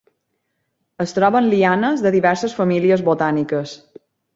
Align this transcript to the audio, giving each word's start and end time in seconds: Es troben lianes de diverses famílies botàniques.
Es 1.05 1.13
troben 1.19 1.51
lianes 1.55 2.03
de 2.07 2.15
diverses 2.19 2.59
famílies 2.63 3.09
botàniques. 3.13 3.81